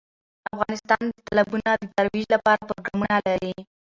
افغانستان 0.53 1.01
د 1.09 1.13
تالابونه 1.25 1.71
د 1.77 1.83
ترویج 1.95 2.25
لپاره 2.35 2.65
پروګرامونه 2.67 3.15
لري. 3.27 3.53